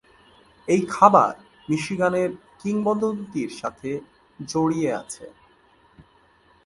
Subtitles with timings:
[0.67, 1.33] এই খাবার
[1.69, 2.31] মিশিগানের
[2.59, 3.89] কিংবদন্তির সাথে
[4.39, 5.25] জড়িয়ে আছে।